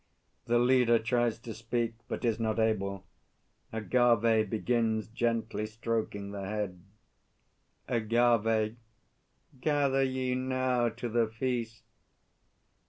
[0.45, 3.05] [The LEADER tries to speak, but is not able;
[3.71, 6.81] AGAVE begins gently stroking the head.
[7.87, 8.77] AGAVE.
[9.59, 11.83] Gather ye now to the feast!